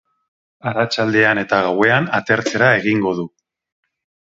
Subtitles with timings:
[0.71, 3.29] Arratsaldean eta gauean atertzera egingo du.